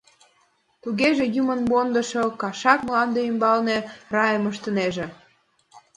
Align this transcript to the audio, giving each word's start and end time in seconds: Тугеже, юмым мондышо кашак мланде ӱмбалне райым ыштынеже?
Тугеже, 0.83 1.25
юмым 1.41 1.61
мондышо 1.69 2.23
кашак 2.41 2.79
мланде 2.87 3.19
ӱмбалне 3.29 3.77
райым 4.13 4.43
ыштынеже? 4.51 5.07